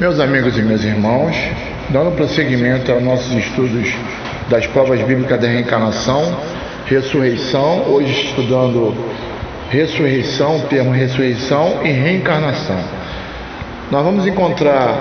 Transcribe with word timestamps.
Meus 0.00 0.18
amigos 0.18 0.56
e 0.56 0.62
meus 0.62 0.82
irmãos, 0.82 1.36
dando 1.90 2.16
prosseguimento 2.16 2.90
aos 2.90 3.02
nossos 3.02 3.30
estudos 3.34 3.94
das 4.48 4.66
provas 4.66 4.98
bíblicas 5.02 5.38
da 5.38 5.46
reencarnação, 5.46 6.38
ressurreição, 6.86 7.82
hoje 7.86 8.28
estudando 8.28 8.94
ressurreição, 9.68 10.56
o 10.56 10.60
termo 10.60 10.90
ressurreição 10.90 11.80
e 11.84 11.90
reencarnação. 11.90 12.78
Nós 13.90 14.02
vamos 14.02 14.26
encontrar 14.26 14.96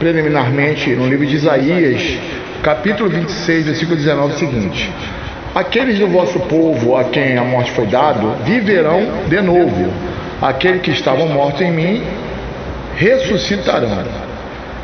preliminarmente 0.00 0.90
no 0.90 1.06
livro 1.06 1.24
de 1.24 1.36
Isaías, 1.36 2.18
capítulo 2.64 3.08
26, 3.08 3.66
versículo 3.66 3.96
19, 3.96 4.34
o 4.34 4.38
seguinte: 4.38 4.90
Aqueles 5.54 6.00
do 6.00 6.08
vosso 6.08 6.40
povo 6.40 6.96
a 6.96 7.04
quem 7.04 7.38
a 7.38 7.44
morte 7.44 7.70
foi 7.70 7.86
dado 7.86 8.34
viverão 8.42 9.06
de 9.28 9.40
novo. 9.40 9.88
Aqueles 10.42 10.82
que 10.82 10.90
estavam 10.90 11.28
mortos 11.28 11.60
em 11.60 11.70
mim 11.70 12.02
ressuscitarão. 12.96 14.04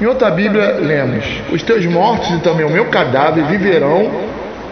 Em 0.00 0.06
outra 0.06 0.30
Bíblia 0.30 0.76
lemos: 0.80 1.24
Os 1.50 1.62
teus 1.62 1.86
mortos 1.86 2.30
e 2.30 2.40
também 2.40 2.66
o 2.66 2.70
meu 2.70 2.86
cadáver 2.86 3.44
viverão 3.44 4.10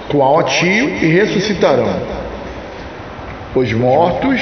com 0.09 0.38
a 0.38 0.43
tio 0.43 0.88
e 1.02 1.07
ressuscitarão. 1.07 2.24
Os 3.55 3.73
mortos 3.73 4.41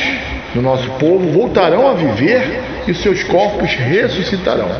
do 0.54 0.62
nosso 0.62 0.88
povo 0.92 1.30
voltarão 1.30 1.88
a 1.88 1.94
viver 1.94 2.60
e 2.86 2.94
seus 2.94 3.22
corpos 3.22 3.70
ressuscitarão. 3.74 4.70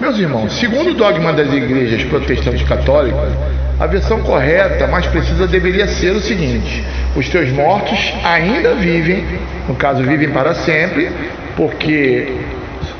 Meus 0.00 0.18
irmãos, 0.18 0.52
segundo 0.54 0.90
o 0.90 0.94
dogma 0.94 1.32
das 1.32 1.52
igrejas 1.52 2.02
protestantes 2.04 2.66
católicas, 2.68 3.32
a 3.78 3.86
versão 3.86 4.20
correta, 4.22 4.86
mais 4.86 5.06
precisa, 5.06 5.46
deveria 5.46 5.86
ser 5.86 6.10
o 6.10 6.20
seguinte: 6.20 6.84
os 7.16 7.28
teus 7.28 7.50
mortos 7.50 8.12
ainda 8.24 8.74
vivem, 8.74 9.24
no 9.68 9.74
caso, 9.74 10.02
vivem 10.02 10.30
para 10.30 10.54
sempre, 10.54 11.10
porque 11.56 12.32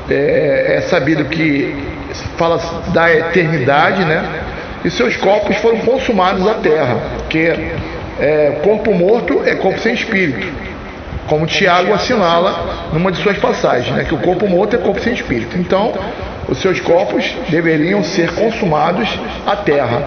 é, 0.09 0.75
é 0.77 0.81
sabido 0.81 1.25
que 1.25 1.75
fala 2.37 2.59
da 2.89 3.13
eternidade, 3.13 4.03
né? 4.05 4.23
E 4.83 4.89
seus 4.89 5.15
corpos 5.15 5.55
foram 5.57 5.77
consumados 5.79 6.45
à 6.47 6.55
terra, 6.55 6.97
porque 7.17 7.53
é, 8.19 8.59
corpo 8.63 8.93
morto 8.93 9.41
é 9.45 9.55
corpo 9.55 9.79
sem 9.79 9.93
espírito, 9.93 10.45
como 11.27 11.45
Tiago 11.45 11.93
assinala 11.93 12.89
numa 12.91 13.11
de 13.11 13.17
suas 13.19 13.37
passagens, 13.37 13.95
né? 13.95 14.03
Que 14.03 14.13
o 14.13 14.19
corpo 14.19 14.47
morto 14.47 14.75
é 14.75 14.79
corpo 14.79 14.99
sem 14.99 15.13
espírito. 15.13 15.57
Então, 15.57 15.93
os 16.49 16.57
seus 16.59 16.79
corpos 16.81 17.33
deveriam 17.49 18.03
ser 18.03 18.31
consumados 18.33 19.07
à 19.47 19.55
terra. 19.55 20.03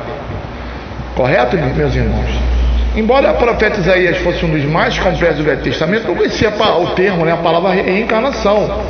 Correto, 1.14 1.56
meus 1.56 1.94
irmãos? 1.94 2.30
Embora 2.94 3.32
o 3.32 3.36
profeta 3.36 3.80
Isaías 3.80 4.18
fosse 4.18 4.44
um 4.44 4.50
dos 4.50 4.64
mais 4.64 4.98
completos 4.98 5.38
do 5.38 5.44
Velho 5.44 5.60
Testamento, 5.60 6.08
não 6.08 6.14
conhecia 6.14 6.50
o 6.50 6.86
termo, 6.88 7.24
né, 7.24 7.32
a 7.32 7.36
palavra 7.36 7.70
reencarnação, 7.70 8.80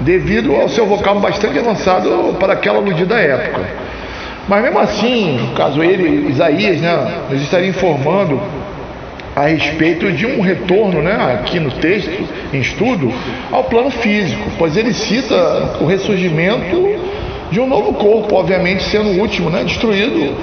devido 0.00 0.54
ao 0.54 0.68
seu 0.68 0.86
vocábulo 0.86 1.20
bastante 1.20 1.58
avançado 1.58 2.34
para 2.38 2.54
aquela 2.54 2.78
aludida 2.78 3.18
época. 3.18 3.60
Mas 4.48 4.62
mesmo 4.62 4.78
assim, 4.78 5.50
caso 5.54 5.82
ele, 5.82 6.30
Isaías, 6.30 6.80
né, 6.80 7.12
nos 7.30 7.42
estaria 7.42 7.68
informando 7.68 8.40
a 9.36 9.46
respeito 9.46 10.10
de 10.10 10.26
um 10.26 10.40
retorno, 10.40 11.00
né, 11.02 11.38
aqui 11.40 11.60
no 11.60 11.70
texto, 11.70 12.28
em 12.52 12.58
estudo, 12.58 13.12
ao 13.52 13.64
plano 13.64 13.90
físico, 13.90 14.50
pois 14.58 14.76
ele 14.76 14.92
cita 14.92 15.76
o 15.80 15.86
ressurgimento 15.86 16.98
de 17.50 17.60
um 17.60 17.66
novo 17.66 17.94
corpo, 17.94 18.34
obviamente 18.34 18.82
sendo 18.84 19.10
o 19.10 19.20
último, 19.20 19.50
né, 19.50 19.62
destruído 19.64 20.34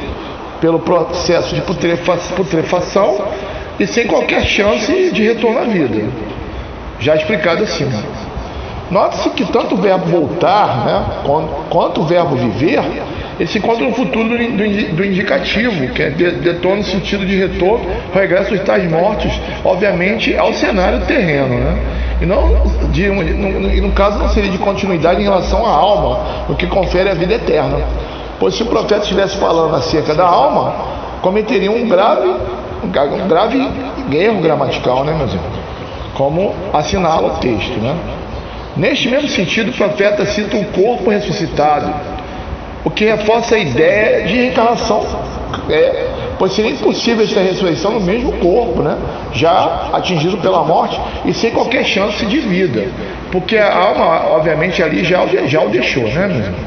pelo 0.61 0.79
processo 0.79 1.53
de 1.53 1.61
putrefação 1.61 3.27
e 3.79 3.85
sem 3.85 4.07
qualquer 4.07 4.43
chance 4.43 5.11
de 5.11 5.23
retorno 5.23 5.59
à 5.59 5.63
vida. 5.63 6.03
Já 6.99 7.15
explicado 7.15 7.63
acima. 7.63 8.16
Note-se 8.89 9.29
que 9.31 9.45
tanto 9.51 9.75
o 9.75 9.77
verbo 9.77 10.05
voltar 10.05 10.85
né, 10.85 11.05
quanto 11.69 12.01
o 12.01 12.05
verbo 12.05 12.35
viver, 12.35 12.79
ele 13.39 13.47
se 13.47 13.59
encontra 13.59 13.83
no 13.85 13.93
futuro 13.93 14.29
do, 14.29 15.05
indicativo, 15.05 15.89
que 15.93 16.01
é 16.01 16.09
detona 16.09 16.77
no 16.77 16.83
sentido 16.83 17.25
de 17.25 17.35
retorno, 17.35 17.85
regresso 18.13 18.51
dos 18.51 18.61
tais 18.61 18.89
mortos, 18.89 19.31
obviamente, 19.63 20.35
ao 20.35 20.53
cenário 20.53 21.01
terreno. 21.01 21.59
Né? 21.59 21.77
E 22.21 22.25
não, 22.25 22.63
de, 22.91 23.07
no, 23.09 23.59
no 23.59 23.91
caso 23.91 24.17
não 24.17 24.29
seria 24.29 24.49
de 24.49 24.57
continuidade 24.57 25.21
em 25.21 25.25
relação 25.25 25.65
à 25.65 25.69
alma, 25.69 26.19
o 26.49 26.55
que 26.55 26.65
confere 26.65 27.09
a 27.09 27.13
vida 27.13 27.35
eterna. 27.35 27.77
Pois 28.39 28.55
se 28.55 28.63
o 28.63 28.67
profeta 28.67 29.01
estivesse 29.01 29.37
falando 29.37 29.75
acerca 29.75 30.15
da 30.15 30.25
alma, 30.25 30.73
cometeria 31.21 31.71
um 31.71 31.87
grave, 31.87 32.27
um 32.83 33.27
grave 33.27 33.69
erro 34.11 34.41
gramatical, 34.41 35.03
né, 35.03 35.13
meus 35.13 35.33
irmãos? 35.33 35.57
Como 36.15 36.55
assinala 36.73 37.27
o 37.27 37.37
texto, 37.37 37.79
né? 37.79 37.95
Neste 38.75 39.09
mesmo 39.09 39.29
sentido, 39.29 39.71
o 39.71 39.73
profeta 39.73 40.25
cita 40.25 40.55
um 40.55 40.63
corpo 40.65 41.09
ressuscitado, 41.09 41.93
o 42.83 42.89
que 42.89 43.05
reforça 43.05 43.55
a 43.55 43.59
ideia 43.59 44.27
de 44.27 44.35
reencarnação. 44.35 45.05
É, 45.69 46.07
pois 46.37 46.53
seria 46.53 46.71
impossível 46.71 47.23
esta 47.23 47.41
ressurreição 47.41 47.91
no 47.91 48.01
mesmo 48.01 48.31
corpo, 48.33 48.81
né? 48.81 48.97
já 49.33 49.89
atingido 49.93 50.37
pela 50.37 50.63
morte 50.63 50.99
e 51.25 51.33
sem 51.33 51.51
qualquer 51.51 51.85
chance 51.85 52.25
de 52.25 52.39
vida. 52.39 52.87
Porque 53.31 53.57
a 53.57 53.75
alma, 53.75 54.35
obviamente, 54.35 54.81
ali 54.83 55.03
já, 55.03 55.25
já 55.45 55.61
o 55.61 55.69
deixou, 55.69 56.03
né, 56.03 56.27
meu 56.27 56.37
irmão? 56.37 56.59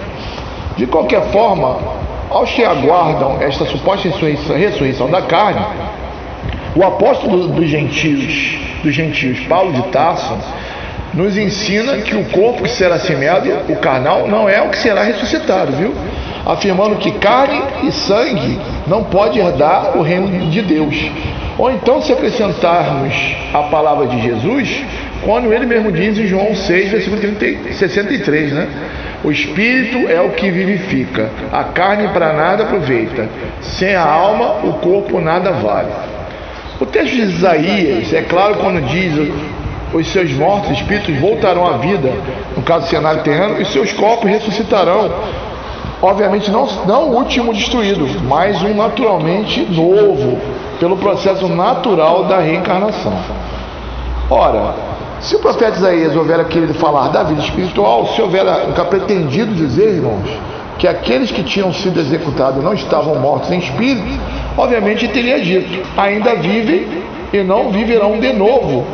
De 0.76 0.86
qualquer 0.86 1.22
forma, 1.30 1.78
aos 2.30 2.50
que 2.50 2.64
aguardam 2.64 3.38
esta 3.40 3.64
suposta 3.66 4.08
ressurreição, 4.08 4.56
ressurreição 4.56 5.10
da 5.10 5.22
carne, 5.22 5.64
o 6.74 6.84
apóstolo 6.84 7.48
dos 7.48 7.68
gentios, 7.68 8.58
dos 8.82 8.94
gentios, 8.94 9.40
Paulo 9.40 9.72
de 9.72 9.82
Tarso, 9.88 10.38
nos 11.15 11.37
ensina 11.37 11.98
que 11.98 12.15
o 12.15 12.25
corpo 12.26 12.62
que 12.62 12.71
será 12.71 12.98
semeado, 12.98 13.48
o 13.69 13.76
carnal, 13.76 14.28
não 14.28 14.48
é 14.48 14.60
o 14.62 14.69
que 14.69 14.78
será 14.78 15.03
ressuscitado, 15.03 15.72
viu? 15.72 15.94
Afirmando 16.47 16.97
que 16.97 17.12
carne 17.12 17.60
e 17.82 17.93
sangue 17.93 18.59
não 18.87 19.04
pode 19.04 19.38
herdar 19.38 19.97
o 19.97 20.03
reino 20.03 20.50
de 20.50 20.62
Deus. 20.62 20.97
Ou 21.59 21.71
então, 21.71 22.00
se 22.00 22.12
acrescentarmos 22.12 23.15
a 23.53 23.65
palavra 23.65 24.06
de 24.06 24.22
Jesus, 24.22 24.82
quando 25.22 25.53
ele 25.53 25.66
mesmo 25.66 25.93
diz 25.93 26.19
em 26.19 26.26
João 26.26 26.54
6, 26.54 26.91
versículo 26.91 27.21
30, 27.21 27.72
63, 27.75 28.53
né? 28.53 28.69
O 29.22 29.31
espírito 29.31 30.09
é 30.09 30.19
o 30.22 30.31
que 30.31 30.50
vivifica, 30.50 31.28
a 31.53 31.65
carne 31.65 32.09
para 32.09 32.32
nada 32.32 32.62
aproveita. 32.62 33.28
Sem 33.60 33.94
a 33.94 34.03
alma, 34.03 34.65
o 34.65 34.75
corpo 34.75 35.21
nada 35.21 35.50
vale. 35.50 35.91
O 36.81 36.87
texto 36.87 37.15
de 37.15 37.22
Isaías, 37.22 38.15
é 38.15 38.22
claro, 38.22 38.54
quando 38.54 38.81
diz 38.87 39.19
os 39.92 40.06
seus 40.08 40.32
mortos 40.32 40.70
espíritos 40.70 41.18
voltarão 41.18 41.66
à 41.66 41.76
vida, 41.76 42.12
no 42.56 42.62
caso 42.62 42.88
cenário 42.88 43.22
terreno, 43.22 43.60
e 43.60 43.64
seus 43.66 43.92
corpos 43.92 44.30
ressuscitarão. 44.30 45.10
Obviamente, 46.02 46.50
não, 46.50 46.66
não 46.86 47.10
o 47.10 47.16
último 47.16 47.52
destruído, 47.52 48.06
mas 48.24 48.62
um 48.62 48.74
naturalmente 48.74 49.60
novo, 49.70 50.38
pelo 50.78 50.96
processo 50.96 51.46
natural 51.48 52.24
da 52.24 52.38
reencarnação. 52.38 53.12
Ora, 54.30 54.74
se 55.20 55.36
o 55.36 55.38
profeta 55.40 55.76
Isaías 55.76 56.16
houvera 56.16 56.44
querido 56.44 56.72
falar 56.74 57.08
da 57.08 57.22
vida 57.22 57.42
espiritual, 57.42 58.06
se 58.14 58.22
houvera 58.22 58.64
nunca 58.66 58.84
pretendido 58.86 59.54
dizer, 59.54 59.96
irmãos, 59.96 60.30
que 60.78 60.88
aqueles 60.88 61.30
que 61.30 61.42
tinham 61.42 61.70
sido 61.74 62.00
executados 62.00 62.64
não 62.64 62.72
estavam 62.72 63.16
mortos 63.16 63.50
em 63.50 63.58
espírito, 63.58 64.18
obviamente 64.56 65.06
teria 65.08 65.38
dito: 65.38 65.86
ainda 65.94 66.36
vivem 66.36 66.86
e 67.32 67.42
não 67.42 67.70
viverão 67.70 68.18
de 68.18 68.32
novo, 68.32 68.86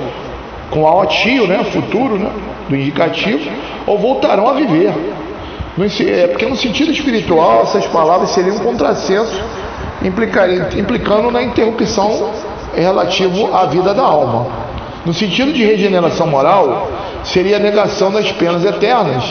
com 0.70 0.86
a 0.86 0.94
otio, 0.94 1.46
né, 1.46 1.64
futuro, 1.64 2.18
né, 2.18 2.30
do 2.68 2.76
indicativo, 2.76 3.50
ou 3.86 3.98
voltarão 3.98 4.48
a 4.48 4.52
viver. 4.52 4.92
É 6.08 6.26
porque 6.28 6.46
no 6.46 6.56
sentido 6.56 6.90
espiritual 6.90 7.62
essas 7.62 7.86
palavras 7.86 8.30
seriam 8.30 8.56
um 8.56 8.60
contrassenso, 8.60 9.38
implicando 10.02 11.30
na 11.30 11.42
interrupção 11.42 12.30
relativo 12.74 13.54
à 13.54 13.66
vida 13.66 13.92
da 13.92 14.02
alma. 14.02 14.46
No 15.04 15.12
sentido 15.12 15.52
de 15.52 15.64
regeneração 15.64 16.26
moral, 16.26 16.88
seria 17.24 17.56
a 17.56 17.60
negação 17.60 18.10
das 18.10 18.32
penas 18.32 18.64
eternas, 18.64 19.22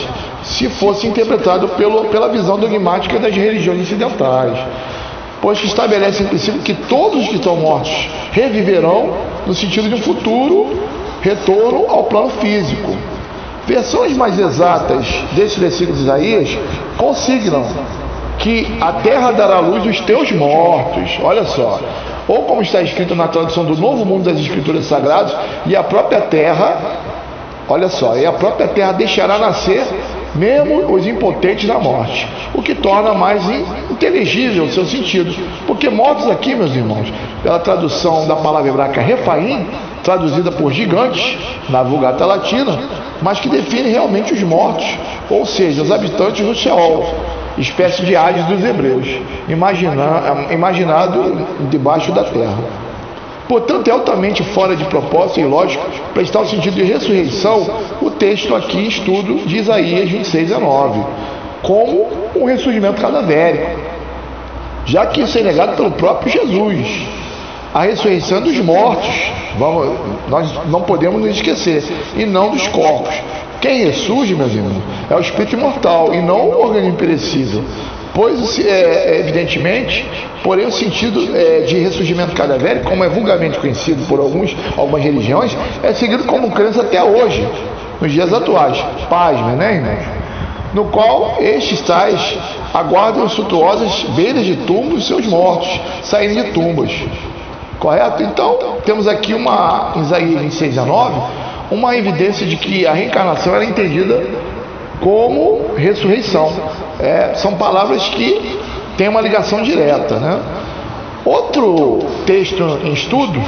se 0.44 0.68
fosse 0.68 1.06
interpretado 1.06 1.68
pelo, 1.70 2.04
pela 2.06 2.28
visão 2.28 2.58
dogmática 2.58 3.18
das 3.18 3.34
religiões 3.34 3.82
ocidentais, 3.82 4.56
pois 5.42 5.58
que 5.60 5.66
estabelece 5.66 6.22
em 6.22 6.26
princípio 6.26 6.60
que 6.60 6.74
todos 6.74 7.22
os 7.22 7.28
que 7.28 7.36
estão 7.36 7.56
mortos 7.56 8.08
reviverão 8.32 9.14
no 9.46 9.54
sentido 9.54 9.88
de 9.88 9.96
um 9.96 10.00
futuro 10.00 10.86
retorno 11.26 11.86
ao 11.88 12.04
plano 12.04 12.30
físico. 12.30 12.96
Versões 13.66 14.16
mais 14.16 14.38
exatas 14.38 15.04
desse 15.32 15.58
versículo 15.58 15.96
de 15.96 16.04
Isaías 16.04 16.56
consignam 16.96 17.64
que 18.38 18.78
a 18.80 18.92
terra 18.92 19.32
dará 19.32 19.58
luz 19.58 19.84
os 19.84 20.00
teus 20.02 20.30
mortos. 20.30 21.18
Olha 21.20 21.44
só, 21.44 21.80
ou 22.28 22.44
como 22.44 22.62
está 22.62 22.80
escrito 22.80 23.16
na 23.16 23.26
tradução 23.26 23.64
do 23.64 23.76
Novo 23.76 24.04
Mundo 24.04 24.30
das 24.30 24.38
Escrituras 24.38 24.84
Sagradas, 24.84 25.34
e 25.66 25.74
a 25.74 25.82
própria 25.82 26.20
terra, 26.20 26.80
olha 27.68 27.88
só, 27.88 28.16
e 28.16 28.24
a 28.24 28.32
própria 28.32 28.68
terra 28.68 28.92
deixará 28.92 29.36
nascer 29.36 29.84
mesmo 30.36 30.92
os 30.92 31.06
impotentes 31.06 31.66
da 31.66 31.78
morte, 31.78 32.28
o 32.54 32.62
que 32.62 32.74
torna 32.74 33.14
mais 33.14 33.42
inteligível 33.90 34.64
o 34.64 34.70
seu 34.70 34.84
sentido, 34.84 35.34
porque 35.66 35.88
mortos 35.88 36.30
aqui, 36.30 36.54
meus 36.54 36.74
irmãos, 36.74 37.12
pela 37.42 37.58
tradução 37.58 38.26
da 38.26 38.36
palavra 38.36 38.68
hebraica 38.68 39.00
refaim, 39.00 39.66
traduzida 40.02 40.52
por 40.52 40.72
gigantes 40.72 41.36
na 41.68 41.82
Vulgata 41.82 42.24
Latina, 42.24 42.78
mas 43.22 43.40
que 43.40 43.48
define 43.48 43.88
realmente 43.88 44.32
os 44.32 44.42
mortos, 44.42 44.86
ou 45.30 45.44
seja, 45.44 45.82
os 45.82 45.90
habitantes 45.90 46.46
do 46.46 46.54
Sheol, 46.54 47.04
espécie 47.58 48.04
de 48.04 48.14
Hades 48.14 48.44
dos 48.46 48.62
hebreus, 48.62 49.08
imagina, 49.48 50.48
imaginado 50.50 51.46
debaixo 51.70 52.12
da 52.12 52.24
terra. 52.24 52.85
Portanto, 53.48 53.88
é 53.88 53.92
altamente 53.92 54.42
fora 54.42 54.74
de 54.74 54.84
propósito 54.86 55.40
e 55.40 55.44
lógico 55.44 55.84
prestar 56.12 56.40
o 56.40 56.46
sentido 56.46 56.74
de 56.74 56.82
ressurreição 56.82 57.66
o 58.02 58.10
texto 58.10 58.54
aqui 58.54 58.88
estudo 58.88 59.46
de 59.46 59.58
Isaías 59.58 60.10
26, 60.10 60.48
19, 60.48 61.00
como 61.62 62.08
um 62.34 62.44
ressurgimento 62.44 63.00
cadavérico, 63.00 63.80
já 64.84 65.06
que 65.06 65.20
isso 65.20 65.38
é 65.38 65.42
negado 65.42 65.76
pelo 65.76 65.92
próprio 65.92 66.32
Jesus 66.32 67.06
a 67.76 67.82
ressurreição 67.82 68.40
dos 68.40 68.58
mortos. 68.60 69.30
Vamos, 69.58 69.98
nós 70.28 70.50
não 70.68 70.80
podemos 70.80 71.20
nos 71.20 71.36
esquecer. 71.36 71.84
E 72.16 72.24
não 72.24 72.50
dos 72.50 72.66
corpos. 72.68 73.14
Quem 73.60 73.84
ressurge, 73.84 74.34
meus 74.34 74.52
irmãos, 74.52 74.82
é 75.10 75.14
o 75.14 75.20
espírito 75.20 75.56
imortal 75.56 76.14
e 76.14 76.22
não 76.22 76.48
o 76.48 76.62
organismo 76.62 76.96
perecível. 76.96 77.62
Pois, 78.16 78.58
é, 78.58 79.20
evidentemente, 79.20 80.08
porém 80.42 80.64
o 80.64 80.72
sentido 80.72 81.36
é, 81.36 81.60
de 81.66 81.78
ressurgimento 81.78 82.34
cadavérico, 82.34 82.88
como 82.88 83.04
é 83.04 83.10
vulgarmente 83.10 83.58
conhecido 83.58 84.06
por 84.08 84.18
alguns, 84.18 84.56
algumas 84.74 85.02
religiões, 85.04 85.54
é 85.82 85.92
seguido 85.92 86.24
como 86.24 86.50
crença 86.50 86.80
até 86.80 87.04
hoje, 87.04 87.46
nos 88.00 88.10
dias 88.10 88.32
atuais. 88.32 88.82
Pasma, 89.10 89.52
né, 89.52 89.74
irmãos? 89.74 90.16
No 90.72 90.86
qual 90.86 91.36
estes 91.40 91.82
tais 91.82 92.38
aguardam 92.72 93.28
suntuosas 93.28 94.04
beiras 94.16 94.46
de 94.46 94.56
tumbos 94.64 95.06
seus 95.06 95.26
mortos, 95.26 95.78
saindo 96.02 96.42
de 96.42 96.52
tumbas. 96.52 96.90
Correto? 97.78 98.22
Então, 98.22 98.78
temos 98.86 99.06
aqui 99.06 99.34
uma, 99.34 99.92
em 99.94 100.00
Isaías 100.00 100.40
26, 100.40 100.70
19, 100.70 101.20
uma 101.70 101.94
evidência 101.94 102.46
de 102.46 102.56
que 102.56 102.86
a 102.86 102.94
reencarnação 102.94 103.54
era 103.54 103.64
entendida 103.66 104.24
como 105.00 105.74
ressurreição. 105.76 106.52
É, 107.00 107.32
são 107.34 107.54
palavras 107.54 108.02
que 108.08 108.58
têm 108.96 109.08
uma 109.08 109.20
ligação 109.20 109.62
direta. 109.62 110.18
Né? 110.18 110.40
Outro 111.24 112.06
texto 112.24 112.62
em 112.84 112.92
estudo 112.92 113.42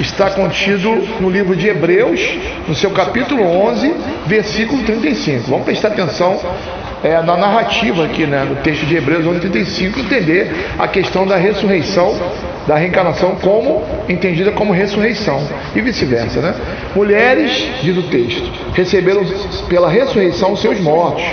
está 0.00 0.30
contido 0.30 0.90
no 1.20 1.30
livro 1.30 1.54
de 1.54 1.68
Hebreus, 1.68 2.20
no 2.66 2.74
seu 2.74 2.90
capítulo 2.90 3.42
11, 3.42 3.94
versículo 4.26 4.82
35. 4.82 5.50
Vamos 5.50 5.64
prestar 5.64 5.88
atenção 5.88 6.38
é, 7.02 7.20
na 7.22 7.36
narrativa 7.36 8.04
aqui, 8.04 8.26
né, 8.26 8.44
no 8.48 8.56
texto 8.56 8.86
de 8.86 8.96
Hebreus 8.96 9.26
11, 9.26 9.40
35, 9.40 10.00
entender 10.00 10.52
a 10.78 10.88
questão 10.88 11.26
da 11.26 11.36
ressurreição 11.36 12.14
da 12.66 12.76
reencarnação 12.76 13.36
como 13.36 13.82
entendida 14.08 14.52
como 14.52 14.72
ressurreição 14.72 15.46
e 15.74 15.80
vice-versa, 15.80 16.40
né? 16.40 16.54
Mulheres, 16.94 17.70
diz 17.82 17.96
o 17.96 18.02
texto, 18.04 18.50
receberam 18.74 19.24
pela 19.68 19.88
ressurreição 19.88 20.56
seus 20.56 20.80
mortos, 20.80 21.24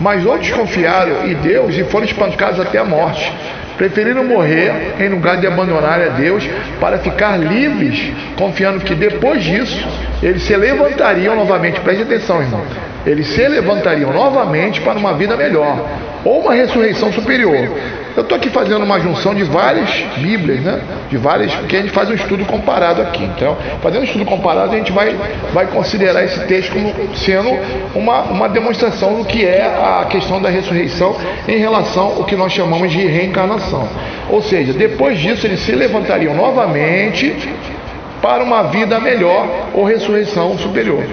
mas 0.00 0.24
outros 0.24 0.50
confiaram 0.50 1.26
em 1.26 1.34
Deus 1.34 1.76
e 1.76 1.84
foram 1.84 2.06
espancados 2.06 2.60
até 2.60 2.78
a 2.78 2.84
morte. 2.84 3.32
Preferiram 3.76 4.24
morrer 4.24 4.94
em 4.98 5.08
lugar 5.08 5.36
de 5.36 5.46
abandonar 5.46 6.00
a 6.00 6.08
Deus 6.08 6.48
para 6.80 6.98
ficar 6.98 7.36
livres, 7.38 8.12
confiando 8.36 8.80
que 8.80 8.92
depois 8.92 9.44
disso 9.44 9.86
eles 10.20 10.42
se 10.42 10.56
levantariam 10.56 11.36
novamente. 11.36 11.80
Preste 11.80 12.02
atenção, 12.02 12.42
irmão. 12.42 12.62
Eles 13.06 13.28
se 13.28 13.46
levantariam 13.46 14.12
novamente 14.12 14.80
para 14.80 14.98
uma 14.98 15.14
vida 15.14 15.36
melhor 15.36 15.86
ou 16.28 16.40
uma 16.40 16.52
ressurreição 16.52 17.10
superior. 17.12 17.56
Eu 18.14 18.22
estou 18.22 18.36
aqui 18.36 18.50
fazendo 18.50 18.82
uma 18.84 19.00
junção 19.00 19.34
de 19.34 19.44
várias 19.44 19.88
Bíblias, 20.18 20.60
né? 20.60 20.80
De 21.08 21.16
várias, 21.16 21.54
porque 21.54 21.76
a 21.76 21.80
gente 21.80 21.92
faz 21.92 22.10
um 22.10 22.14
estudo 22.14 22.44
comparado 22.44 23.00
aqui. 23.00 23.24
Então, 23.24 23.56
fazendo 23.80 24.02
um 24.02 24.04
estudo 24.04 24.24
comparado, 24.24 24.72
a 24.72 24.76
gente 24.76 24.92
vai, 24.92 25.16
vai 25.54 25.66
considerar 25.68 26.24
esse 26.24 26.40
texto 26.46 26.72
como 26.72 26.92
sendo 27.16 27.48
uma, 27.94 28.22
uma 28.22 28.48
demonstração 28.48 29.14
do 29.14 29.24
que 29.24 29.46
é 29.46 29.62
a 29.62 30.06
questão 30.06 30.42
da 30.42 30.50
ressurreição 30.50 31.16
em 31.46 31.58
relação 31.58 32.16
ao 32.18 32.24
que 32.24 32.36
nós 32.36 32.52
chamamos 32.52 32.90
de 32.90 33.06
reencarnação. 33.06 33.88
Ou 34.28 34.42
seja, 34.42 34.72
depois 34.72 35.18
disso 35.18 35.46
eles 35.46 35.60
se 35.60 35.72
levantariam 35.72 36.34
novamente 36.34 37.34
para 38.20 38.42
uma 38.42 38.64
vida 38.64 38.98
melhor 39.00 39.70
ou 39.72 39.84
ressurreição 39.84 40.58
superior. 40.58 41.04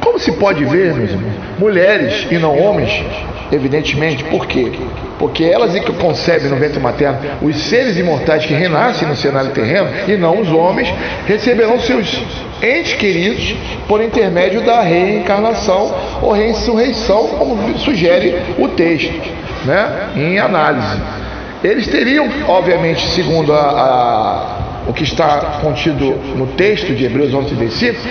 Como 0.00 0.18
se 0.18 0.32
pode 0.32 0.64
ver, 0.64 0.94
meus 0.94 1.10
irmãos, 1.10 1.34
mulheres 1.58 2.26
e 2.30 2.38
não 2.38 2.58
homens, 2.58 3.04
evidentemente, 3.52 4.24
por 4.24 4.46
quê? 4.46 4.72
Porque 5.18 5.44
elas 5.44 5.72
que 5.72 5.92
concebem 5.92 6.48
no 6.48 6.56
ventre 6.56 6.80
materno 6.80 7.18
os 7.42 7.56
seres 7.56 7.96
imortais 7.96 8.46
que 8.46 8.54
renascem 8.54 9.08
no 9.08 9.16
cenário 9.16 9.50
terreno 9.50 9.88
e 10.08 10.16
não 10.16 10.40
os 10.40 10.50
homens, 10.50 10.92
receberão 11.26 11.78
seus 11.80 12.22
entes 12.62 12.94
queridos 12.94 13.54
por 13.88 14.02
intermédio 14.02 14.60
da 14.62 14.80
reencarnação 14.82 15.94
ou 16.22 16.32
ressurreição, 16.32 17.28
como 17.28 17.78
sugere 17.78 18.36
o 18.58 18.68
texto, 18.68 19.12
né? 19.64 20.10
em 20.16 20.38
análise. 20.38 21.00
Eles 21.62 21.86
teriam, 21.88 22.28
obviamente, 22.48 23.06
segundo 23.10 23.52
a, 23.52 23.58
a, 23.58 24.88
o 24.88 24.92
que 24.92 25.04
está 25.04 25.58
contido 25.60 26.04
no 26.36 26.46
texto 26.48 26.94
de 26.94 27.04
Hebreus 27.04 27.34
11, 27.34 27.54
versículo, 27.54 28.08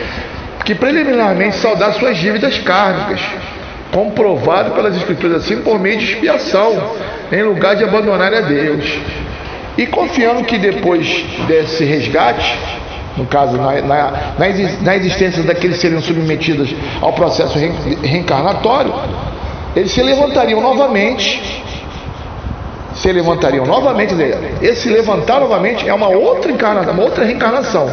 que 0.64 0.76
preliminarmente 0.76 1.56
saldar 1.56 1.94
suas 1.94 2.18
dívidas 2.18 2.60
kármicas, 2.60 3.20
comprovado 3.92 4.72
pelas 4.72 4.96
escrituras 4.96 5.44
assim 5.44 5.62
por 5.62 5.80
meio 5.80 5.98
de 5.98 6.06
expiação, 6.06 6.96
em 7.32 7.44
lugar 7.44 7.76
de 7.76 7.84
abandonar 7.84 8.34
a 8.34 8.42
Deus. 8.42 9.00
E 9.78 9.86
confiando 9.88 10.44
que 10.44 10.58
depois 10.58 11.08
desse 11.48 11.84
resgate, 11.86 12.58
no 13.16 13.26
caso, 13.26 13.58
na, 13.58 13.82
na, 13.82 14.14
na 14.82 14.96
existência 14.96 15.44
daqueles 15.44 15.78
que 15.78 15.82
seriam 15.82 16.02
submetidos 16.02 16.74
ao 17.02 17.14
processo 17.14 17.58
reencarnatório, 18.02 18.94
eles 19.76 19.92
se 19.92 20.02
levantariam 20.02 20.62
novamente. 20.62 21.64
Se 22.96 23.12
levantariam 23.12 23.66
novamente, 23.66 24.14
esse 24.62 24.90
levantar 24.90 25.40
novamente 25.40 25.88
é 25.88 25.94
uma 25.94 26.10
outra 26.10 26.52
encarnação, 26.52 26.94
uma 26.94 27.04
outra 27.04 27.24
reencarnação. 27.24 27.90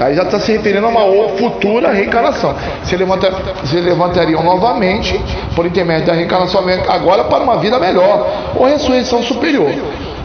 Aí 0.00 0.14
já 0.14 0.22
está 0.22 0.40
se 0.40 0.52
referindo 0.52 0.86
a 0.86 0.88
uma 0.88 1.28
futura 1.36 1.92
reencarnação. 1.92 2.54
Se, 2.84 2.96
levanta, 2.96 3.32
se 3.64 3.76
levantariam 3.76 4.42
novamente, 4.42 5.20
por 5.54 5.66
intermédio 5.66 6.06
da 6.06 6.12
reencarnação, 6.12 6.64
agora 6.88 7.24
para 7.24 7.42
uma 7.42 7.58
vida 7.58 7.78
melhor, 7.78 8.52
ou 8.56 8.66
ressurreição 8.66 9.22
superior. 9.22 9.70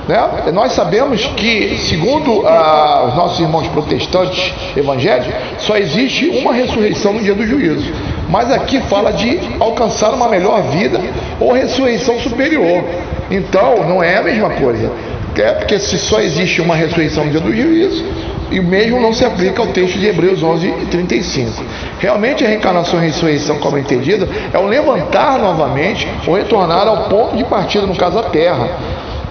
Né? 0.09 0.51
Nós 0.51 0.71
sabemos 0.71 1.23
que, 1.37 1.77
segundo 1.77 2.47
ah, 2.47 3.05
os 3.09 3.15
nossos 3.15 3.39
irmãos 3.39 3.67
protestantes 3.67 4.51
evangélicos, 4.75 5.31
só 5.59 5.77
existe 5.77 6.27
uma 6.29 6.51
ressurreição 6.51 7.13
no 7.13 7.19
dia 7.19 7.35
do 7.35 7.45
juízo. 7.45 7.93
Mas 8.27 8.51
aqui 8.51 8.79
fala 8.81 9.13
de 9.13 9.39
alcançar 9.59 10.11
uma 10.11 10.27
melhor 10.27 10.63
vida 10.63 10.99
ou 11.39 11.53
ressurreição 11.53 12.19
superior. 12.19 12.83
Então, 13.29 13.87
não 13.87 14.01
é 14.01 14.17
a 14.17 14.23
mesma 14.23 14.49
coisa. 14.49 14.91
É 15.37 15.51
porque 15.51 15.79
se 15.79 15.97
só 15.99 16.19
existe 16.19 16.59
uma 16.59 16.75
ressurreição 16.75 17.25
no 17.25 17.31
dia 17.31 17.39
do 17.39 17.55
juízo, 17.55 18.03
e 18.51 18.59
o 18.59 18.63
mesmo 18.63 18.99
não 18.99 19.13
se 19.13 19.23
aplica 19.23 19.61
ao 19.61 19.67
texto 19.67 19.97
de 19.97 20.07
Hebreus 20.07 20.41
11 20.41 20.67
e 20.67 20.85
35. 20.87 21.63
Realmente 21.99 22.43
a 22.43 22.47
reencarnação 22.47 22.99
e 22.99 23.03
a 23.03 23.05
ressurreição, 23.05 23.57
como 23.59 23.77
é 23.77 23.81
entendida, 23.81 24.27
é 24.51 24.57
o 24.57 24.65
levantar 24.65 25.39
novamente 25.39 26.07
ou 26.25 26.35
retornar 26.35 26.87
ao 26.87 27.09
ponto 27.09 27.37
de 27.37 27.43
partida, 27.43 27.85
no 27.85 27.95
caso 27.95 28.19
a 28.19 28.23
terra. 28.23 28.69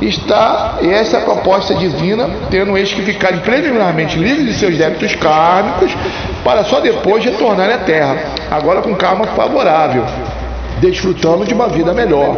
Está, 0.01 0.79
essa 0.81 1.17
é 1.17 1.21
a 1.21 1.25
proposta 1.25 1.75
divina, 1.75 2.31
tendo 2.51 2.77
eles 2.79 2.93
que 2.93 3.03
ficarem 3.03 3.41
preliminarmente 3.41 4.17
livres 4.17 4.47
de 4.47 4.55
seus 4.55 4.79
débitos 4.79 5.17
kármicos, 5.17 5.93
para 6.45 6.63
só 6.65 6.79
depois 6.79 7.25
retornarem 7.25 7.75
à 7.75 7.79
terra, 7.79 8.17
agora 8.49 8.81
com 8.81 8.95
karma 8.95 9.27
favorável, 9.29 10.05
desfrutando 10.81 11.45
de 11.45 11.53
uma 11.53 11.69
vida 11.69 11.93
melhor, 11.93 12.37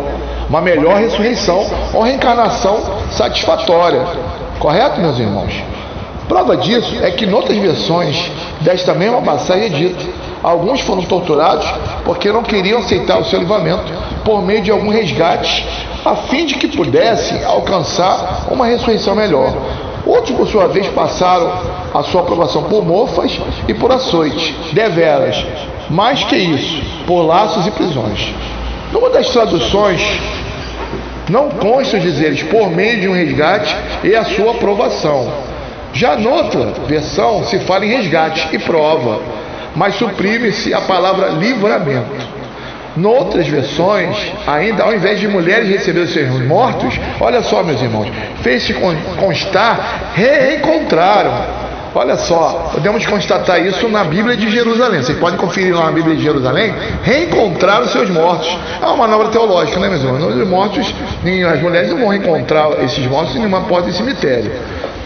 uma 0.48 0.62
melhor 0.62 0.98
ressurreição 1.00 1.66
ou 1.92 2.02
reencarnação 2.02 2.80
satisfatória. 3.10 4.06
Correto, 4.58 4.98
meus 4.98 5.18
irmãos? 5.18 5.62
Prova 6.30 6.56
disso 6.56 6.96
é 7.02 7.10
que, 7.10 7.24
em 7.24 7.32
outras 7.32 7.58
versões 7.58 8.30
desta 8.60 8.94
mesma 8.94 9.20
passagem, 9.20 9.64
é 9.64 9.68
dito: 9.68 10.08
alguns 10.44 10.80
foram 10.82 11.02
torturados 11.02 11.66
porque 12.04 12.30
não 12.30 12.44
queriam 12.44 12.78
aceitar 12.78 13.18
o 13.18 13.24
seu 13.24 13.40
livramento 13.40 13.92
por 14.24 14.40
meio 14.40 14.62
de 14.62 14.70
algum 14.70 14.90
resgate, 14.90 15.66
a 16.04 16.14
fim 16.14 16.46
de 16.46 16.54
que 16.54 16.68
pudessem 16.68 17.42
alcançar 17.44 18.46
uma 18.48 18.64
ressurreição 18.64 19.16
melhor. 19.16 19.52
Outros, 20.06 20.36
por 20.36 20.46
sua 20.46 20.68
vez, 20.68 20.86
passaram 20.90 21.50
a 21.92 22.04
sua 22.04 22.20
aprovação 22.20 22.62
por 22.62 22.84
mofas 22.84 23.36
e 23.66 23.74
por 23.74 23.90
açoite, 23.90 24.56
deveras, 24.72 25.44
mais 25.90 26.22
que 26.22 26.36
isso, 26.36 26.80
por 27.08 27.22
laços 27.22 27.66
e 27.66 27.72
prisões. 27.72 28.32
Numa 28.92 29.10
das 29.10 29.28
traduções, 29.30 30.00
não 31.28 31.48
consta 31.50 31.98
dizeres 31.98 32.44
por 32.44 32.70
meio 32.70 33.00
de 33.00 33.08
um 33.08 33.14
resgate 33.14 33.76
e 34.04 34.14
a 34.14 34.24
sua 34.26 34.52
aprovação. 34.52 35.49
Já 35.92 36.16
noutra 36.16 36.72
versão 36.86 37.44
se 37.44 37.58
fala 37.60 37.84
em 37.84 37.88
resgate 37.88 38.48
e 38.52 38.58
prova, 38.58 39.20
mas 39.74 39.94
suprime-se 39.96 40.72
a 40.72 40.80
palavra 40.80 41.28
livramento. 41.28 42.40
Noutras 42.96 43.46
versões, 43.46 44.16
ainda 44.46 44.82
ao 44.82 44.92
invés 44.92 45.20
de 45.20 45.28
mulheres 45.28 45.68
receber 45.68 46.00
os 46.00 46.12
seus 46.12 46.28
mortos, 46.44 46.98
olha 47.20 47.40
só, 47.42 47.62
meus 47.62 47.80
irmãos, 47.80 48.08
fez-se 48.42 48.74
constar, 49.18 50.12
reencontraram. 50.14 51.60
Olha 51.92 52.16
só, 52.16 52.70
podemos 52.72 53.04
constatar 53.04 53.64
isso 53.66 53.88
na 53.88 54.04
Bíblia 54.04 54.36
de 54.36 54.48
Jerusalém. 54.48 55.02
Vocês 55.02 55.18
podem 55.18 55.36
conferir 55.36 55.74
lá 55.74 55.86
na 55.86 55.92
Bíblia 55.92 56.14
de 56.14 56.22
Jerusalém. 56.22 56.72
Reencontrar 57.02 57.82
os 57.82 57.90
seus 57.90 58.08
mortos. 58.08 58.48
É 58.80 58.86
uma 58.86 58.96
manobra 58.96 59.28
teológica, 59.28 59.80
né, 59.80 59.88
meus 59.88 60.02
irmãos? 60.02 60.36
Os 60.36 60.48
mortos, 60.48 60.94
as 61.52 61.60
mulheres 61.60 61.90
não 61.90 61.98
vão 61.98 62.08
reencontrar 62.08 62.70
esses 62.84 63.04
mortos 63.06 63.34
em 63.34 63.40
nenhuma 63.40 63.62
porta 63.62 63.90
de 63.90 63.96
cemitério. 63.96 64.52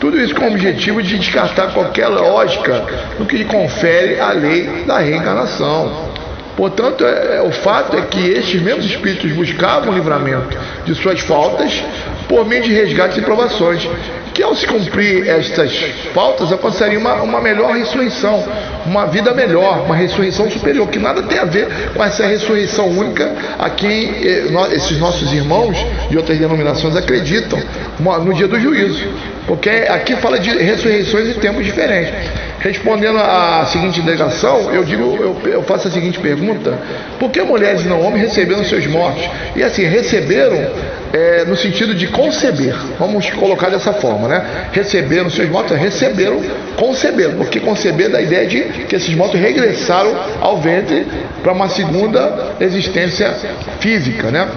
Tudo 0.05 0.21
isso 0.21 0.35
com 0.35 0.45
o 0.45 0.49
objetivo 0.49 1.03
de 1.03 1.19
descartar 1.19 1.73
qualquer 1.73 2.09
lógica 2.09 2.85
no 3.19 3.25
que 3.25 3.43
confere 3.47 4.21
a 4.21 4.33
lei 4.33 4.85
da 4.87 4.99
reencarnação. 4.99 6.11
Portanto, 6.55 7.07
é, 7.07 7.37
é, 7.37 7.41
o 7.43 7.51
fato 7.51 7.97
é 7.97 8.03
que 8.03 8.21
estes 8.21 8.61
mesmos 8.61 8.85
espíritos 8.85 9.33
buscavam 9.33 9.89
o 9.89 9.95
livramento 9.95 10.59
de 10.85 10.95
suas 10.95 11.21
faltas 11.21 11.83
por 12.29 12.47
meio 12.47 12.63
de 12.63 12.73
resgates 12.73 13.19
e 13.19 13.21
provações, 13.21 13.89
que 14.33 14.43
ao 14.43 14.55
se 14.55 14.67
cumprir 14.67 15.29
estas 15.29 15.73
faltas 16.13 16.51
alcançaria 16.51 16.99
uma, 16.99 17.15
uma 17.23 17.41
melhor 17.41 17.73
ressurreição, 17.73 18.45
uma 18.85 19.07
vida 19.07 19.33
melhor, 19.33 19.85
uma 19.85 19.95
ressurreição 19.95 20.51
superior, 20.51 20.89
que 20.89 20.99
nada 20.99 21.23
tem 21.23 21.39
a 21.39 21.45
ver 21.45 21.69
com 21.95 22.03
essa 22.03 22.27
ressurreição 22.27 22.89
única 22.89 23.33
a 23.59 23.71
quem 23.71 24.11
eh, 24.11 24.45
esses 24.73 24.99
nossos 24.99 25.33
irmãos 25.33 25.77
de 26.11 26.17
outras 26.17 26.39
denominações 26.39 26.97
acreditam 26.97 27.61
no 28.01 28.35
dia 28.35 28.49
do 28.49 28.59
juízo. 28.59 29.07
Porque 29.47 29.69
aqui 29.69 30.17
fala 30.17 30.39
de 30.39 30.51
ressurreições 30.51 31.37
em 31.37 31.39
tempos 31.39 31.65
diferentes. 31.65 32.15
Respondendo 32.61 33.19
à 33.19 33.67
seguinte 33.67 34.01
indagação, 34.01 34.73
eu 34.73 34.85
digo, 34.85 35.19
eu, 35.21 35.53
eu, 35.53 35.63
faço 35.65 35.89
a 35.89 35.91
seguinte 35.91 36.19
pergunta: 36.19 36.79
por 37.19 37.31
que 37.31 37.43
mulheres 37.43 37.85
não 37.85 38.01
homens 38.01 38.23
receberam 38.23 38.65
seus 38.65 38.87
mortos? 38.87 39.23
E 39.55 39.63
assim, 39.63 39.85
receberam 39.85 40.71
é, 41.15 41.45
no 41.45 41.57
sentido 41.57 41.95
de 41.95 42.09
conceber. 42.09 42.75
Vamos 42.99 43.31
colocar 43.31 43.71
dessa 43.71 43.93
forma, 43.93 44.27
né? 44.27 44.69
Receberam 44.73 45.31
seus 45.31 45.49
mortos, 45.49 45.79
receberam, 45.79 46.43
conceberam, 46.77 47.35
porque 47.35 47.61
conceber 47.61 48.11
da 48.11 48.21
ideia 48.21 48.45
de 48.49 48.63
que 48.89 48.97
esses 48.97 49.15
mortos 49.15 49.39
regressaram 49.39 50.13
ao 50.41 50.59
ventre 50.59 51.07
para 51.41 51.53
uma 51.53 51.69
segunda 51.69 52.57
existência 52.59 53.33
física, 53.79 54.33
né? 54.33 54.49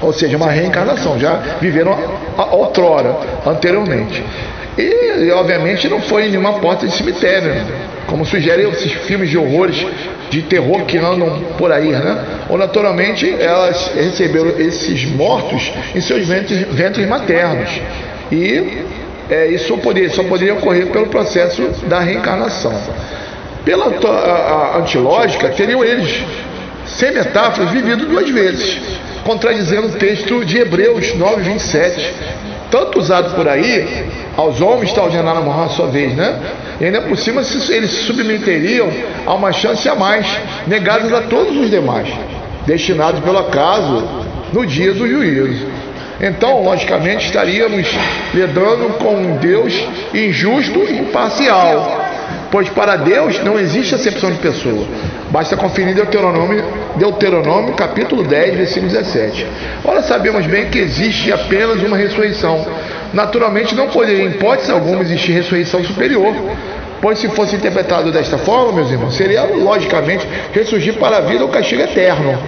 Ou 0.00 0.12
seja, 0.12 0.36
uma 0.36 0.50
reencarnação, 0.50 1.18
já 1.18 1.40
viveram 1.60 1.98
outrora, 2.52 3.16
anteriormente. 3.44 4.24
E, 4.78 5.30
obviamente 5.32 5.88
não 5.88 6.00
foi 6.00 6.26
em 6.26 6.30
nenhuma 6.30 6.60
porta 6.60 6.86
de 6.86 6.94
cemitério, 6.94 7.48
né? 7.48 7.66
Como 8.10 8.26
sugerem 8.26 8.68
esses 8.70 8.92
filmes 8.92 9.30
de 9.30 9.38
horrores, 9.38 9.86
de 10.28 10.42
terror 10.42 10.84
que 10.84 10.98
andam 10.98 11.40
por 11.56 11.72
aí, 11.72 11.90
né? 11.90 12.24
Ou 12.48 12.58
naturalmente 12.58 13.30
elas 13.40 13.92
receberam 13.94 14.50
esses 14.58 15.04
mortos 15.06 15.72
em 15.94 16.00
seus 16.00 16.26
ventres, 16.26 16.66
ventres 16.72 17.08
maternos. 17.08 17.70
E 18.30 18.84
é, 19.30 19.46
isso 19.48 19.76
poderia, 19.78 20.10
só 20.10 20.22
poderia 20.24 20.54
ocorrer 20.54 20.88
pelo 20.88 21.06
processo 21.06 21.62
da 21.86 22.00
reencarnação. 22.00 22.74
Pela 23.64 23.86
a, 23.86 24.74
a 24.74 24.78
antilógica, 24.78 25.48
teriam 25.50 25.84
eles, 25.84 26.22
sem 26.86 27.12
metáforas, 27.12 27.70
vivido 27.70 28.06
duas 28.06 28.28
vezes 28.28 28.80
contradizendo 29.24 29.88
o 29.88 29.92
texto 29.92 30.44
de 30.44 30.58
Hebreus 30.58 31.14
9, 31.14 31.42
27. 31.42 32.14
Tanto 32.70 32.98
usado 32.98 33.34
por 33.34 33.48
aí, 33.48 34.06
aos 34.36 34.60
homens 34.60 34.90
está 34.90 35.02
ordenado 35.02 35.38
a 35.38 35.42
morrer 35.42 35.64
a 35.64 35.68
sua 35.68 35.86
vez, 35.88 36.14
né? 36.14 36.38
E 36.80 36.84
ainda 36.84 37.00
por 37.02 37.16
cima 37.18 37.42
eles 37.70 37.90
se 37.90 38.04
submeteriam 38.04 38.88
a 39.26 39.34
uma 39.34 39.52
chance 39.52 39.88
a 39.88 39.94
mais, 39.94 40.26
negadas 40.66 41.12
a 41.12 41.22
todos 41.22 41.56
os 41.56 41.70
demais, 41.70 42.08
destinados 42.66 43.20
pelo 43.20 43.38
acaso 43.38 44.04
no 44.52 44.64
dia 44.64 44.94
do 44.94 45.08
juízo. 45.08 45.66
Então, 46.20 46.62
logicamente, 46.62 47.26
estaríamos 47.26 47.86
lidando 48.34 48.98
com 48.98 49.14
um 49.14 49.36
Deus 49.36 49.74
injusto 50.12 50.78
e 50.80 50.98
imparcial, 50.98 52.09
pois 52.50 52.68
para 52.68 52.96
Deus 52.96 53.42
não 53.42 53.58
existe 53.58 53.94
acepção 53.94 54.30
de 54.30 54.38
pessoa. 54.38 54.86
Basta 55.30 55.56
conferir 55.56 55.94
Deuteronômio, 55.94 56.64
Deuteronômio 56.96 57.74
capítulo 57.74 58.24
10, 58.24 58.56
versículo 58.56 58.90
17. 58.90 59.46
Ora, 59.84 60.02
sabemos 60.02 60.46
bem 60.46 60.68
que 60.68 60.78
existe 60.78 61.32
apenas 61.32 61.82
uma 61.82 61.96
ressurreição. 61.96 62.66
Naturalmente, 63.12 63.74
não 63.74 63.88
poderia, 63.88 64.24
em 64.24 64.30
hipótese 64.30 64.70
alguma, 64.70 65.02
existir 65.02 65.32
ressurreição 65.32 65.82
superior. 65.84 66.34
Pois 67.00 67.18
se 67.18 67.28
fosse 67.30 67.56
interpretado 67.56 68.12
desta 68.12 68.36
forma, 68.36 68.72
meus 68.72 68.90
irmãos, 68.90 69.16
seria 69.16 69.42
logicamente 69.44 70.26
ressurgir 70.52 70.94
para 70.94 71.16
a 71.16 71.20
vida 71.20 71.42
ou 71.42 71.48
castigo 71.48 71.82
eterno. 71.82 72.38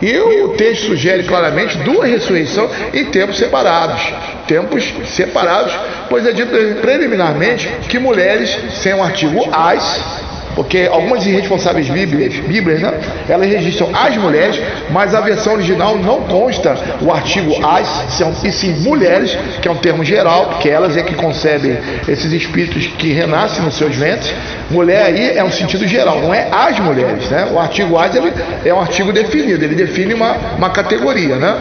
E 0.00 0.18
o 0.18 0.48
texto 0.50 0.86
sugere 0.86 1.22
claramente 1.22 1.78
duas 1.78 2.08
ressurreições 2.10 2.70
em 2.92 3.06
tempos 3.06 3.38
separados. 3.38 4.02
Tempos 4.46 4.92
separados, 5.06 5.72
pois 6.08 6.26
é 6.26 6.32
dito 6.32 6.50
preliminarmente 6.80 7.68
que 7.88 7.98
mulheres 7.98 8.56
sem 8.82 8.94
o 8.94 9.02
artigo 9.02 9.48
as 9.52 10.25
porque 10.56 10.88
algumas 10.90 11.24
irresponsáveis 11.26 11.86
bíblias, 11.90 12.34
bíblias 12.36 12.80
né, 12.80 12.94
elas 13.28 13.46
registram 13.46 13.90
as 13.92 14.16
mulheres, 14.16 14.58
mas 14.90 15.14
a 15.14 15.20
versão 15.20 15.52
original 15.52 15.98
não 15.98 16.22
consta 16.22 16.74
o 17.02 17.12
artigo 17.12 17.54
as, 17.62 17.86
são, 18.14 18.32
e 18.42 18.50
sim 18.50 18.72
mulheres, 18.80 19.36
que 19.60 19.68
é 19.68 19.70
um 19.70 19.76
termo 19.76 20.02
geral, 20.02 20.46
porque 20.46 20.70
elas 20.70 20.96
é 20.96 21.02
que 21.02 21.14
concebem 21.14 21.76
esses 22.08 22.32
espíritos 22.32 22.86
que 22.86 23.12
renascem 23.12 23.62
nos 23.62 23.76
seus 23.76 23.94
ventres. 23.94 24.34
Mulher 24.70 25.04
aí 25.04 25.36
é 25.36 25.44
um 25.44 25.50
sentido 25.50 25.86
geral, 25.86 26.22
não 26.22 26.32
é 26.32 26.48
as 26.50 26.80
mulheres. 26.80 27.28
Né? 27.28 27.48
O 27.52 27.58
artigo 27.58 27.98
as 27.98 28.14
ele 28.14 28.32
é 28.64 28.72
um 28.72 28.80
artigo 28.80 29.12
definido, 29.12 29.62
ele 29.62 29.74
define 29.74 30.14
uma, 30.14 30.32
uma 30.56 30.70
categoria. 30.70 31.36
Né? 31.36 31.54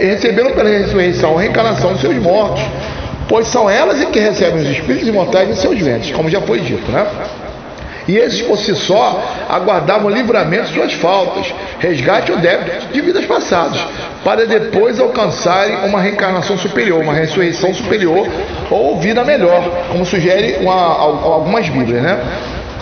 Receberam 0.00 0.50
pela 0.50 0.68
ressurreição 0.68 1.38
a 1.38 1.42
reencarnação 1.42 1.92
dos 1.92 2.00
seus 2.00 2.16
mortos, 2.16 2.60
pois 3.28 3.46
são 3.46 3.70
elas 3.70 4.02
que 4.06 4.18
recebem 4.18 4.62
os 4.62 4.68
espíritos 4.68 5.06
imortais 5.06 5.48
em 5.48 5.54
seus 5.54 5.78
ventres, 5.78 6.10
como 6.10 6.28
já 6.28 6.40
foi 6.40 6.58
dito. 6.58 6.90
Né? 6.90 7.06
E 8.08 8.16
esses 8.16 8.42
por 8.42 8.56
si 8.56 8.74
só 8.74 9.20
aguardavam 9.48 10.08
livramento 10.08 10.68
de 10.68 10.74
suas 10.74 10.92
faltas, 10.94 11.52
resgate 11.78 12.30
ou 12.30 12.38
débito 12.38 12.86
de 12.92 13.00
vidas 13.00 13.24
passadas, 13.24 13.80
para 14.24 14.46
depois 14.46 15.00
alcançarem 15.00 15.76
uma 15.88 16.00
reencarnação 16.00 16.56
superior, 16.56 17.02
uma 17.02 17.14
ressurreição 17.14 17.74
superior 17.74 18.28
ou 18.70 18.98
vida 19.00 19.24
melhor, 19.24 19.62
como 19.90 20.06
sugere 20.06 20.58
uma, 20.60 20.74
algumas 20.74 21.68
Bíblias, 21.68 22.02
né? 22.02 22.18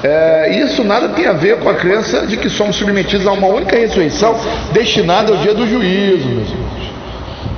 É, 0.03 0.61
isso 0.63 0.85
nada 0.85 1.09
tem 1.09 1.27
a 1.27 1.33
ver 1.33 1.61
com 1.61 1.69
a 1.71 1.75
crença 1.75 2.27
de 2.27 2.37
que 2.37 2.51
somos 2.51 2.77
submetidos 2.77 3.27
a 3.27 3.33
uma 3.33 3.47
única 3.47 3.75
ressurreição 3.75 4.37
destinada 4.71 5.33
ao 5.33 5.39
dia 5.39 5.55
do 5.55 5.67
juízo, 5.67 6.29
meus 6.29 6.51
irmãos. 6.51 6.95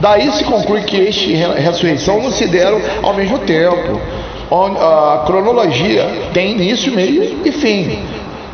Daí 0.00 0.30
se 0.32 0.44
conclui 0.44 0.82
que 0.82 0.96
este 0.96 1.34
ressurreição 1.34 2.22
não 2.22 2.30
se 2.30 2.46
deram 2.46 2.80
ao 3.02 3.14
mesmo 3.14 3.38
tempo 3.40 4.00
a 4.50 5.24
cronologia 5.26 6.30
tem 6.32 6.52
início, 6.52 6.94
meio 6.94 7.40
e 7.44 7.52
fim. 7.52 7.98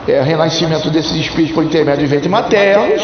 É 0.08 0.20
renascimento 0.20 0.90
desses 0.90 1.14
espíritos 1.14 1.54
por 1.54 1.64
intermédio 1.64 2.00
de 2.00 2.06
ventres 2.06 2.30
maternos, 2.30 3.02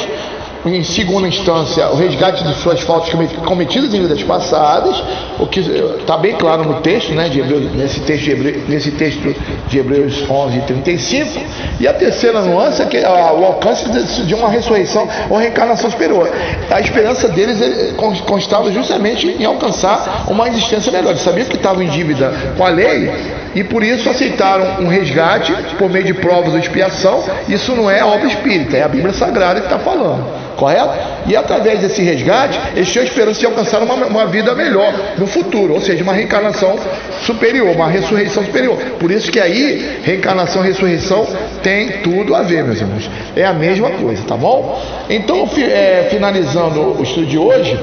em 0.74 0.82
segunda 0.82 1.28
instância, 1.28 1.88
o 1.88 1.96
resgate 1.96 2.44
de 2.44 2.54
suas 2.54 2.80
faltas 2.80 3.12
cometidas 3.44 3.92
em 3.94 4.02
vidas 4.02 4.22
passadas, 4.22 5.02
o 5.38 5.46
que 5.46 5.60
está 5.60 6.16
bem 6.16 6.34
claro 6.34 6.64
no 6.64 6.80
texto, 6.80 7.12
né, 7.12 7.28
de 7.28 7.40
Hebreus, 7.40 7.72
nesse, 7.74 8.00
texto 8.00 8.24
de 8.24 8.30
Hebreus, 8.32 8.68
nesse 8.68 8.90
texto 8.92 9.36
de 9.68 9.78
Hebreus 9.78 10.24
11, 10.28 10.60
35. 10.62 11.40
E 11.80 11.86
a 11.86 11.92
terceira 11.92 12.40
nuance 12.42 12.82
é 12.82 12.86
que 12.86 12.98
a, 12.98 13.32
o 13.32 13.44
alcance 13.44 13.88
de, 13.90 14.26
de, 14.26 14.34
uma 14.34 14.48
ressurreição 14.48 15.08
ou 15.30 15.38
reencarnação 15.38 15.90
superior. 15.90 16.30
A 16.70 16.80
esperança 16.80 17.28
deles 17.28 17.60
é, 17.60 17.92
constava 18.26 18.70
justamente 18.72 19.28
em 19.28 19.44
alcançar 19.44 20.26
uma 20.28 20.48
existência 20.48 20.90
melhor. 20.90 21.10
Eles 21.10 21.22
sabiam 21.22 21.46
que 21.46 21.56
estavam 21.56 21.82
em 21.82 21.88
dívida 21.88 22.32
com 22.56 22.64
a 22.64 22.68
lei 22.68 23.10
e 23.54 23.64
por 23.64 23.82
isso 23.82 24.08
aceitaram 24.08 24.84
um 24.84 24.88
resgate 24.88 25.52
por 25.78 25.88
meio 25.90 26.04
de 26.04 26.14
provas 26.14 26.52
ou 26.52 26.58
expiação. 26.58 27.24
Isso 27.48 27.74
não 27.74 27.90
é 27.90 28.04
obra 28.04 28.26
espírita, 28.26 28.76
é 28.76 28.82
a 28.82 28.88
Bíblia 28.88 29.12
Sagrada 29.12 29.60
que 29.60 29.66
está 29.66 29.78
falando 29.78 30.48
correto? 30.58 30.90
E 31.26 31.36
através 31.36 31.80
desse 31.80 32.02
resgate, 32.02 32.58
eles 32.74 32.90
tinham 32.90 33.04
esperança 33.04 33.38
de 33.38 33.46
alcançar 33.46 33.80
uma, 33.80 33.94
uma 33.94 34.26
vida 34.26 34.54
melhor 34.56 34.92
no 35.16 35.26
futuro, 35.26 35.74
ou 35.74 35.80
seja, 35.80 36.02
uma 36.02 36.12
reencarnação 36.12 36.76
superior, 37.24 37.70
uma 37.76 37.88
ressurreição 37.88 38.44
superior. 38.44 38.76
Por 38.98 39.10
isso 39.10 39.30
que 39.30 39.38
aí, 39.38 40.00
reencarnação 40.02 40.64
e 40.64 40.66
ressurreição 40.66 41.26
tem 41.62 42.02
tudo 42.02 42.34
a 42.34 42.42
ver, 42.42 42.64
meus 42.64 42.80
irmãos. 42.80 43.08
É 43.36 43.44
a 43.44 43.54
mesma 43.54 43.90
coisa, 43.90 44.22
tá 44.24 44.36
bom? 44.36 44.82
Então, 45.08 45.48
é, 45.56 46.08
finalizando 46.10 46.98
o 46.98 47.02
estudo 47.04 47.26
de 47.26 47.38
hoje, 47.38 47.78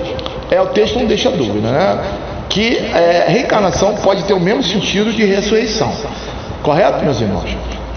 é 0.51 0.61
o 0.61 0.67
texto 0.67 0.99
não 0.99 1.05
deixa 1.05 1.31
dúvida, 1.31 1.69
né? 1.69 1.99
Que 2.49 2.77
é, 2.93 3.25
reencarnação 3.29 3.95
pode 3.95 4.23
ter 4.25 4.33
o 4.33 4.39
mesmo 4.39 4.63
sentido 4.63 5.13
de 5.13 5.23
ressurreição. 5.23 5.93
Correto, 6.61 7.05
meus 7.05 7.21
irmãos? 7.21 7.55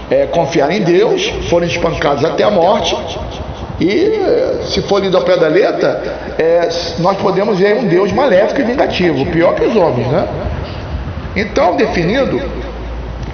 É, 0.09 0.25
confiar 0.25 0.71
em 0.71 0.81
Deus, 0.81 1.27
foram 1.49 1.67
espancados 1.67 2.23
até 2.23 2.43
a 2.43 2.49
morte, 2.49 2.95
e 3.79 4.65
se 4.67 4.81
for 4.81 5.01
lido 5.01 5.15
ao 5.17 5.23
pé 5.23 5.37
da 5.37 5.47
letra, 5.47 6.01
é, 6.37 6.69
nós 6.99 7.17
podemos 7.17 7.57
ver 7.57 7.77
um 7.77 7.87
Deus 7.87 8.11
maléfico 8.11 8.61
e 8.61 8.63
vingativo, 8.63 9.25
pior 9.27 9.55
que 9.55 9.63
os 9.63 9.75
homens, 9.75 10.07
né? 10.07 10.27
Então, 11.35 11.77
definido, 11.77 12.41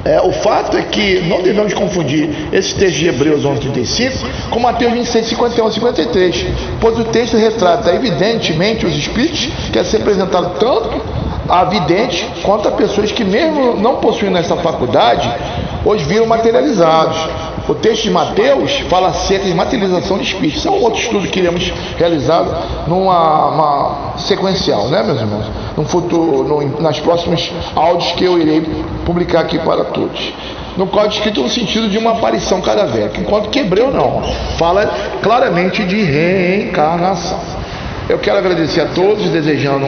é, 0.06 0.22
o 0.22 0.32
fato 0.32 0.78
é 0.78 0.84
que 0.84 1.22
não 1.22 1.42
devemos 1.42 1.74
confundir 1.74 2.30
esse 2.54 2.76
texto 2.76 2.98
de 2.98 3.08
Hebreus 3.08 3.44
11:35 3.44 4.50
com 4.52 4.60
Mateus 4.60 4.94
26, 4.94 5.30
51 5.30 5.72
53, 5.72 6.46
pois 6.80 7.00
o 7.00 7.06
texto 7.06 7.38
retrata 7.38 7.92
evidentemente 7.92 8.86
os 8.86 8.96
espíritos 8.96 9.50
que 9.72 9.80
é 9.80 9.84
se 9.84 9.96
apresentado 9.96 10.60
tanto 10.60 11.02
a 11.50 11.64
videntes 11.64 12.24
quanto 12.44 12.68
a 12.68 12.72
pessoas 12.72 13.12
que, 13.12 13.24
mesmo 13.24 13.78
não 13.78 13.96
possuindo 13.96 14.38
essa 14.38 14.56
faculdade, 14.58 15.28
hoje 15.84 16.06
viram 16.06 16.28
materializados. 16.28 17.18
O 17.68 17.74
texto 17.74 18.04
de 18.04 18.12
Mateus 18.12 18.80
fala 18.90 19.08
acerca 19.08 19.46
de 19.46 19.54
materialização 19.54 20.18
de 20.18 20.24
espíritos. 20.24 20.60
Isso 20.60 20.68
é 20.68 20.72
um 20.72 20.84
outro 20.84 21.00
estudo 21.00 21.28
que 21.28 21.40
iremos 21.40 21.74
realizar 21.98 22.46
numa 22.88 24.14
sequencial, 24.18 24.88
né, 24.90 25.02
meus 25.02 25.20
irmãos? 25.20 25.46
No 25.76 25.86
futuro, 25.86 26.44
no, 26.44 26.82
nas 26.82 27.00
próximos 27.00 27.52
áudios 27.76 28.12
que 28.12 28.24
eu 28.24 28.40
irei 28.40 28.62
publicar 29.04 29.42
aqui 29.42 29.58
para 29.58 29.84
todos. 29.86 30.34
No 30.78 30.88
código 30.88 31.14
escrito 31.14 31.42
no 31.42 31.50
sentido 31.50 31.90
de 31.90 31.98
uma 31.98 32.12
aparição 32.12 32.62
cadavérica, 32.62 33.20
enquanto 33.20 33.50
que 33.50 33.60
Hebreu 33.60 33.92
não. 33.92 34.22
Fala 34.58 34.86
claramente 35.24 35.84
de 35.84 36.04
reencarnação. 36.04 37.40
Eu 38.08 38.20
quero 38.20 38.38
agradecer 38.38 38.82
a 38.82 38.86
todos, 38.88 39.24
desejando 39.30 39.88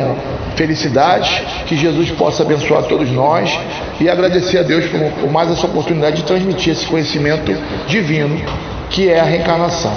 felicidade, 0.57 1.45
que 1.67 1.77
Jesus 1.77 2.11
possa 2.11 2.43
abençoar 2.43 2.83
todos 2.83 3.09
nós 3.11 3.57
e 4.01 4.09
agradecer 4.09 4.57
a 4.57 4.63
Deus 4.63 4.85
por, 4.87 4.99
por 5.21 5.31
mais 5.31 5.49
essa 5.51 5.67
oportunidade 5.67 6.17
de 6.17 6.23
transmitir 6.23 6.73
esse 6.73 6.85
conhecimento 6.85 7.55
divino 7.87 8.41
que 8.89 9.09
é 9.09 9.19
a 9.19 9.23
reencarnação. 9.23 9.93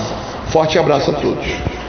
Forte 0.48 0.78
abraço 0.78 1.10
a 1.10 1.14
todos. 1.14 1.79